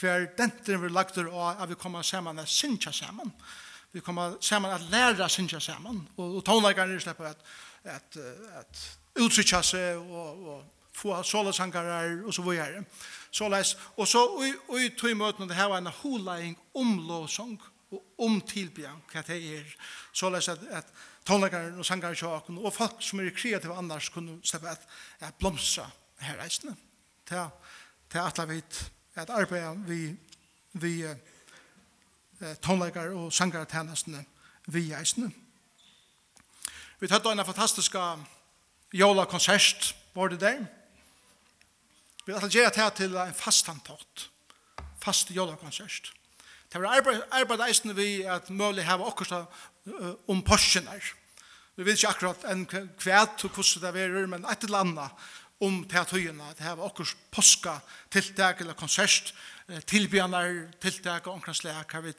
[0.00, 3.32] Hver denten vi lagt der, og at vi kommer sammen, at sinja sammen.
[3.34, 7.36] Og vi kommer sammen at læra synja sammen, og, og tonleikaren slipper at,
[7.84, 8.16] at,
[8.58, 8.84] at
[9.20, 10.64] uttrykkja seg og, og
[10.96, 12.84] få solosangarar og så videre.
[13.30, 14.24] Så leis, og så
[14.78, 17.56] i tog møtene det her var en hulaing om lovsang
[17.92, 19.74] og om tilbjørn, hva det er.
[20.12, 20.88] Så leis at, at
[21.28, 24.88] tonleikaren og sangaren sjåken, og folk som er kreative annars kunne slippe at,
[25.20, 25.88] at blomstra
[26.22, 26.76] her reisende.
[27.28, 28.80] Det er atla vidt
[29.14, 30.00] at arbeid vi,
[30.72, 31.31] vi, vi
[32.62, 34.24] tonleikar og sangartænastene
[34.66, 35.30] vi eisne.
[37.00, 37.96] Vi tatt en fantastisk
[38.92, 40.64] jola-konsert var det der.
[42.26, 44.28] Vi tatt gjerne til til en fastantott,
[45.02, 46.12] fast jola-konsert.
[46.72, 46.94] Det var
[47.32, 51.02] arbeid, eisne vi at mulig hava okkursta uh, om um porsjenar.
[51.76, 55.26] Vi vet ikke akkurat enn kvæt og hvordan det er, men et eller annet
[55.62, 56.54] om teatøyene, tøyene.
[56.58, 57.76] Det her var okkurs påska
[58.10, 59.32] tiltak eller konsert,
[59.86, 61.92] tilbjørnar tiltak og omkring slik.
[61.92, 62.14] Her vi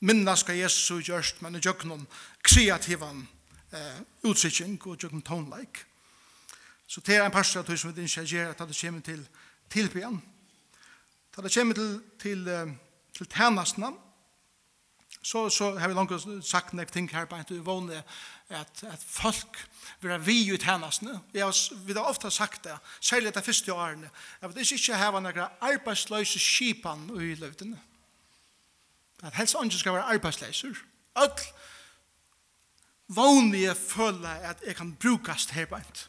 [0.00, 2.06] minna skal Jesus gjørst, men gjør noen
[2.42, 3.26] kreativan
[3.72, 5.84] eh, utsikking og gjør jøkken tonelike.
[6.86, 9.22] Så det er en parstra tøy som vi ikke gjør at det kommer til
[9.70, 10.20] tilbjørn.
[11.36, 12.74] Da det kommer til, til, til,
[13.12, 13.92] til tjenestene,
[15.26, 17.98] så, så har vi langt sagt nek ting her på en til vågne
[18.48, 19.58] at, at folk
[20.00, 21.16] vil ha vi ut hennasne.
[21.32, 21.50] Vi har,
[21.86, 24.10] vi har ofte sagt det, særlig det første årene,
[24.40, 27.80] at det ikke har noen arbeidsløse skipan i løvdene.
[29.24, 30.78] At helst andre skal være arbeidsløser.
[31.16, 31.42] Alt
[33.08, 36.00] vanlige føler at jeg kan brukast her på en.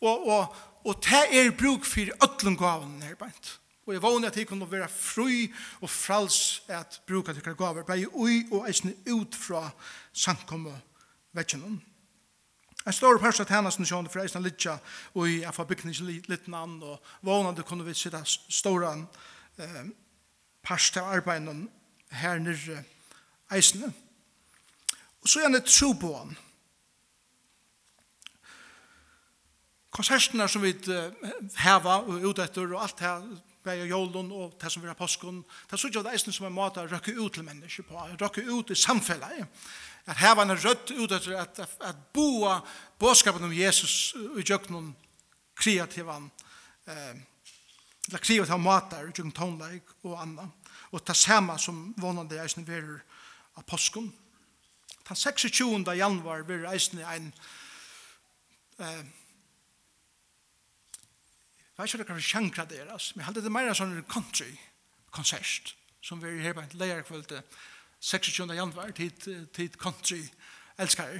[0.00, 3.56] Og, og, og det er bruk for ødlen gaven her på en.
[3.86, 8.08] Og jeg vågner at jeg kunne være fri og frals at bruka tykkar gaver, bare
[8.12, 9.68] ui og eisne ut fra
[10.12, 10.74] samkomme
[11.36, 11.78] vekkjennom.
[12.86, 14.76] En stor pers av tjenesten sjående for eisne litja
[15.14, 18.92] og i FA bygningslitnan og vågner at vågnande kunne vi sitta stora
[19.58, 19.86] eh,
[20.62, 21.68] pers til arbeidene
[22.10, 22.82] her nirre
[23.54, 23.92] eisne.
[25.22, 26.36] Og så er han tro på han.
[29.90, 31.10] Konsertene som vi uh,
[31.64, 33.10] heva og utetter og alt det
[33.66, 36.54] bæja jólun og det som vi har påskun, det så gjør det eisen som en
[36.54, 39.46] måte å røkke ut til mennesker på, røkke ut i samfellet,
[40.06, 42.60] at heva en rødt ut etter at, at, at boa
[42.98, 44.92] båskapen om Jesus i jøknun
[45.58, 46.30] kreativan,
[46.86, 47.16] eh,
[48.08, 50.46] eller kreativa matar, jøknun tonleik og anna,
[50.92, 53.02] og det samme som vannande eisen verur
[53.56, 54.12] av påskun.
[55.08, 55.86] Den 26.
[55.96, 57.32] januar verur eisen en
[58.78, 59.02] eh,
[61.76, 64.48] Jeg vet ikke hva sjankra deres, men jeg halte det mer sånn country
[65.12, 67.34] konsert, som vi er her på en leierkvöld
[68.00, 68.46] 26.
[68.56, 70.22] januar, tid, tid country
[70.80, 71.12] elskar.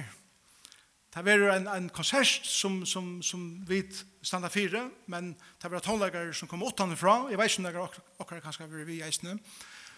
[1.13, 3.83] Det var en, en konsert som, som, som vi
[4.21, 8.01] standa fire, men det var tonleggere som kom utanfra, jeg vet ikke om det er
[8.17, 9.37] akkurat kanskje vi er vi eisne,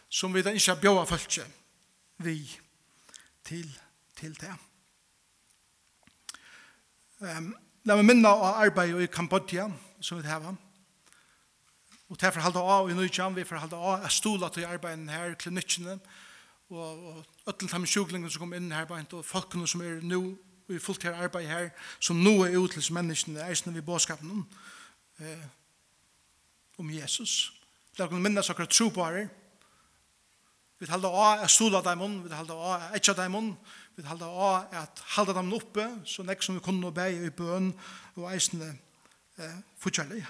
[0.09, 1.47] som vi da ikke bjóa følge
[2.19, 2.37] vi
[3.47, 3.71] til,
[4.19, 4.53] til det.
[7.23, 7.53] Um,
[7.87, 9.63] La meg minna av arbeid i Kambodja,
[10.01, 10.55] som vi har.
[12.09, 14.05] Og det er for å holde av i nøytjan, vi er for å holde av
[14.05, 15.99] å stola til arbeidene her, klinikkene,
[16.69, 20.21] og og ødelen tam sjuklingene som kom inn her, og folkene som er nå
[20.69, 24.31] i fullt her arbeid her, som nå er ut til menneskene, er sånn vi båskapen
[24.31, 24.47] om,
[25.19, 25.45] eh,
[26.77, 27.51] om Jesus.
[27.97, 29.29] Det er å minnes akkurat tro på her,
[30.79, 33.57] Vi halda av at stola dem om, vi halda av at etja dem om,
[33.97, 37.73] vi halda av at halda dem oppe, så nek som vi kunne be i bøn
[38.15, 38.77] og eisene
[39.39, 40.27] eh, forskjellige.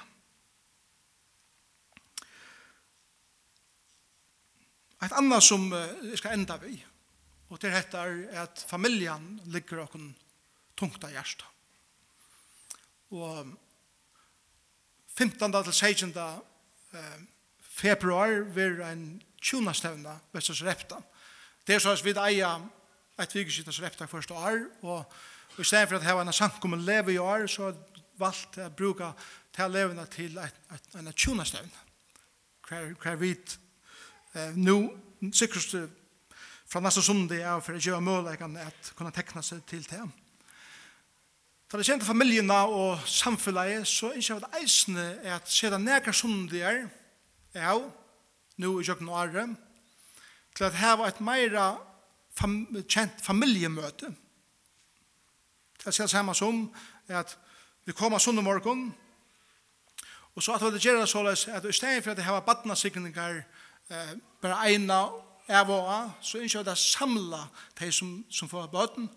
[4.99, 6.73] Et annet som jeg skal enda vi,
[7.49, 10.11] og det heter at familien ligger åkken
[10.77, 11.47] tungt av hjertet.
[13.15, 13.47] Og
[15.15, 15.51] 15.
[15.51, 16.13] til 16.
[17.79, 19.05] februar vil en
[19.41, 20.99] tjunastevne Vestas Repta.
[21.67, 22.67] Det er så at vi eier
[23.19, 27.17] et vikeskittas Repta første år, og i stedet for at hava en sankum leve i
[27.17, 27.73] år, så
[28.19, 29.13] valgt å bruke
[29.55, 31.71] til levende til en tjonestevn.
[32.69, 33.55] Hver hver vidt
[34.35, 34.77] eh, nå,
[35.33, 35.89] sikkert
[36.69, 40.03] fra neste sundag er for å gjøre mulighetene at kunne tekne seg til det.
[41.69, 46.87] Da det kjente familiene og samfunnet, så innskjer vi det eisende at siden nære sundager
[47.53, 47.83] er jo,
[48.61, 49.45] nå i kjøkken og ære,
[50.57, 51.57] til at her var et mer
[52.37, 52.55] fam
[52.89, 54.09] kjent familiemøte.
[55.79, 56.65] Det er det samme som
[57.07, 57.37] at
[57.85, 58.89] Vi kom av sunne morgon,
[60.35, 63.41] og så at vi gjør det såleis, at i stedet for at vi har badnasikninger,
[63.91, 64.11] eh,
[64.41, 64.99] bare eina
[65.49, 67.41] av og av, så innskjer vi det samla
[67.79, 69.09] de som, som får bøten,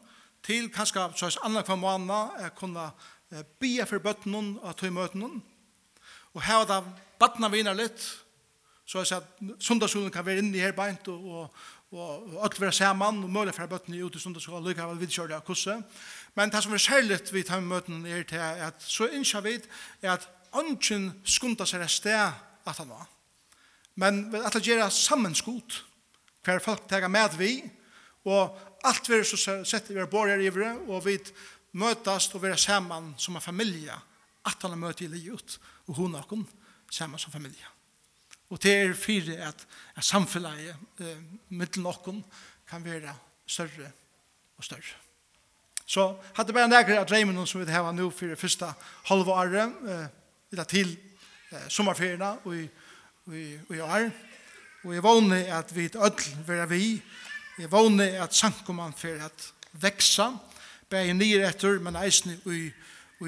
[0.43, 2.89] til kanskje så er andre kvar måned, er kunne
[3.31, 5.43] eh, bia for bøtenen og ta i møtenen,
[6.33, 6.81] og her er da
[7.21, 8.01] badna viner litt,
[8.87, 12.45] så er det at sundagsskolen kan være inne i her beint, og, og, og, og
[12.45, 15.47] alt være sammen, og mulig for bøttene ut i sundagsskolen, og lykke av vidkjøret av
[15.47, 16.03] kurset,
[16.35, 19.59] Men det som er særligt vi tar møten er til at så innskja vi
[20.03, 22.33] er at ånden skundar seg et sted
[22.67, 23.09] at han var.
[24.01, 25.83] Men vi at det gjør sammenskot
[26.43, 27.53] hver folk tega med vi
[28.25, 30.51] og alt vi er så sett vi er borger i
[30.89, 31.19] og vi
[31.73, 33.95] møtast og vi er saman som en familie
[34.47, 36.49] at han møter i livet og hun og hun
[36.91, 37.69] saman som familie.
[38.51, 39.67] Og det er fire at,
[39.97, 42.21] at samfunnet eh, mittel okken
[42.69, 43.15] kan være
[43.47, 43.93] større
[44.59, 44.99] og større.
[45.93, 46.07] Så
[46.39, 48.71] hadde bare nægre av dreimene som vi har nå for det første
[49.11, 50.95] halve året, eh, til
[51.53, 52.63] eh, sommerferierna og i,
[53.29, 53.43] i,
[53.77, 54.09] i år.
[54.85, 56.87] Og jeg vågne at vi til ødel være vi.
[57.59, 60.31] Jeg vågne at sankoman for at veksa,
[60.89, 62.63] bare nye etter, men eisen i,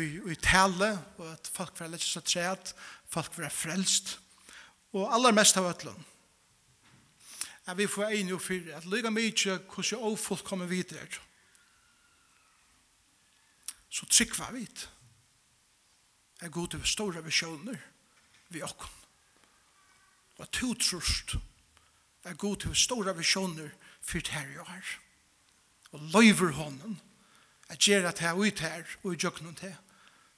[0.01, 2.73] i, i tale, og at folk var lett så træt,
[3.13, 4.17] folk var frelst.
[4.97, 6.01] Og aller mest av ødelen.
[7.67, 11.07] At vi får en jo for at lyga mykje hvordan jeg også folk kommer videre
[13.95, 14.89] så tryggva vi det.
[16.43, 17.79] Jeg går til store visjoner
[18.51, 18.91] vi okken.
[20.43, 21.37] Og to trust
[22.25, 23.71] jeg går til store visjoner
[24.01, 24.99] for det her jeg har.
[25.93, 27.01] Og løyver hånden
[27.71, 29.77] jeg gjør at jeg ut her og i jøkkenen til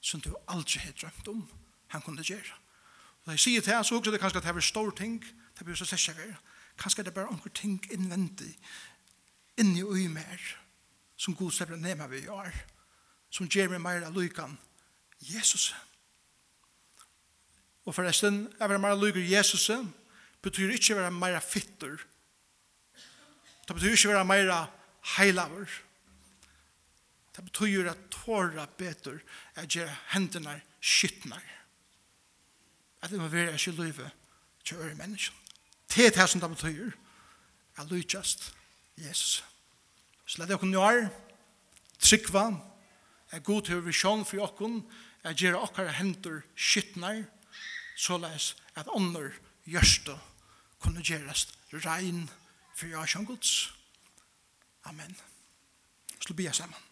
[0.01, 1.49] som du aldri har drømt om
[1.87, 2.53] han kunne gjøre.
[3.25, 5.19] Og jeg sier til jeg så også det kanskje at det er stor ting
[5.57, 6.35] det blir så særlig
[6.77, 8.53] kanskje det er bare anker ting innvendig
[9.57, 10.41] inni og i mer
[11.17, 12.53] som god slipper det nema vi gjør.
[12.53, 12.76] Og
[13.33, 14.57] som gjør meg mer lykken.
[15.19, 15.71] Jesus.
[17.87, 19.69] Og forresten, å være mer lykken Jesus
[20.43, 21.97] betyr ikke å være mer fitter.
[23.67, 24.53] Det betyr ikke å være mer
[25.17, 25.71] heilaver.
[27.35, 29.19] Det betyr at tåra beter
[29.55, 31.43] er gjøre hendene skyttner.
[33.01, 34.09] At det må være ikke lyve
[34.65, 35.35] til å øre mennesken.
[35.87, 36.95] Det er det som det betyr.
[37.77, 38.49] Jeg lykkast
[38.97, 39.43] Jesus.
[40.25, 41.11] Så la det å kunne gjøre,
[42.01, 42.49] trykva,
[43.31, 44.81] er god har visjon for okkon,
[45.23, 46.41] at gjøre okkar hendur
[47.97, 49.33] så les at ånder
[49.65, 50.15] gjørste
[50.79, 51.47] kunne gjøres
[51.83, 52.29] rein
[52.75, 53.73] for jasjon gods.
[54.85, 55.15] Amen.
[56.21, 56.83] Så blir jeg sammen.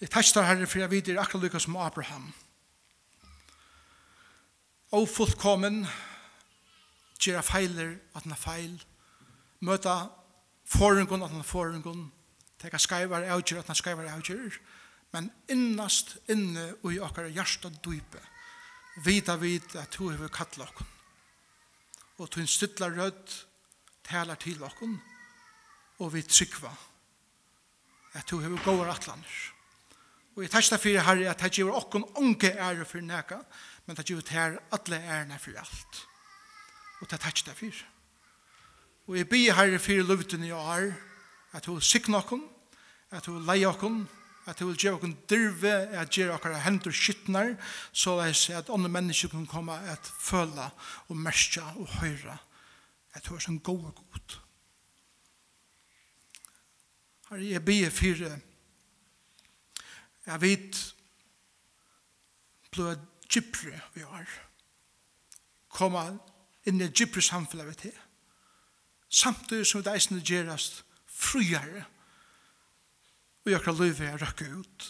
[0.00, 2.28] Jeg tæstar herre for jeg vidir akkurat lykka som Abraham.
[4.94, 5.86] Og fullkommen
[7.18, 8.76] gjør feiler at han er feil
[9.60, 10.08] møta
[10.68, 12.08] forungun og forungun,
[12.58, 14.58] teka skaivar avgjør han skaivar avgjør,
[15.12, 18.20] men innast inne i okkar hjarta dype,
[19.04, 20.94] vita vit at du hefur kalla okkun.
[22.18, 23.36] Og tun stilla rød
[24.04, 24.98] talar til okkun,
[25.98, 26.72] og vi tryggva
[28.18, 29.38] at du hefur gåar atlaner.
[30.36, 33.40] Og jeg tæsta fyrir herri at det giver okkun unge ære fyrir neka,
[33.86, 36.02] men det giver tær alle ærene fyrir alt.
[37.00, 37.80] Og det tæsta fyrir.
[39.08, 40.90] Og jeg blir herre fyrir luften i år,
[41.56, 42.42] at hun sikna okken,
[43.10, 44.02] at hun leie okken,
[44.48, 47.54] at hun gjør okken dirve, at gjør okker hendur skyttnar,
[47.92, 50.68] så at andre mennesker kan komme at føla
[51.08, 52.36] og merska og høyra,
[53.16, 54.36] at hun er sånn god og god.
[57.30, 58.36] Herre, jeg blir fyrir
[60.28, 60.82] jeg vet
[62.76, 63.00] blod
[63.32, 64.28] gypre vi har,
[65.72, 66.04] koma
[66.68, 67.96] inn i gypre samfunnet vi til,
[69.08, 71.84] samtidig som det eisende gjerast friare
[73.48, 74.86] og jeg kan løyve er røkke ut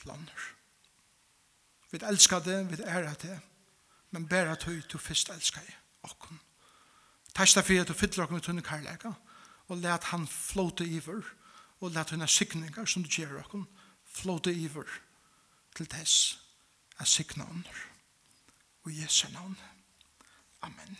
[0.00, 0.44] til andre.
[1.90, 3.40] Vi elskar det, vi æra det,
[4.10, 5.76] men bæra tøy til fyrst elskar jeg
[6.08, 6.40] okken.
[7.36, 9.12] Tæsta fyrir du fyller okken med tunne karlæga
[9.68, 11.22] og let han flåte iver
[11.80, 13.68] og let hunna sikningar som du gjer okken
[14.08, 14.88] flåte iver
[15.76, 16.40] til tess
[16.98, 17.84] er sikna under
[18.84, 19.58] og Jesu navn.
[20.62, 20.96] Amen.